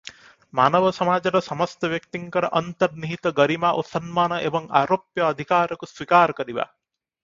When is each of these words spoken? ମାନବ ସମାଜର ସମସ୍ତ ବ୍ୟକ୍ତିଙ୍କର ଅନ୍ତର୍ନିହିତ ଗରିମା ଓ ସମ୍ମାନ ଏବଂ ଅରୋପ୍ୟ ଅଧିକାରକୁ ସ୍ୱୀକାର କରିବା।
ମାନବ 0.59 0.87
ସମାଜର 0.99 1.41
ସମସ୍ତ 1.47 1.91
ବ୍ୟକ୍ତିଙ୍କର 1.91 2.51
ଅନ୍ତର୍ନିହିତ 2.61 3.35
ଗରିମା 3.43 3.75
ଓ 3.83 3.87
ସମ୍ମାନ 3.93 4.43
ଏବଂ 4.51 4.69
ଅରୋପ୍ୟ 4.85 5.31
ଅଧିକାରକୁ 5.33 5.95
ସ୍ୱୀକାର 5.95 6.43
କରିବା। 6.43 6.71